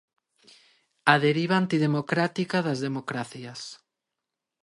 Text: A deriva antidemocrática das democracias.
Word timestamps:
A 1.13 1.15
deriva 1.25 1.55
antidemocrática 1.59 2.57
das 2.67 2.79
democracias. 2.87 3.61